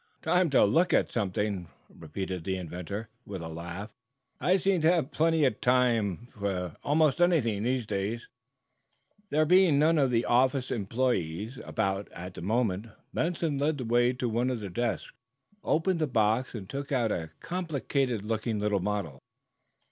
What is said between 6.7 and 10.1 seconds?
almost anything these days." There being none of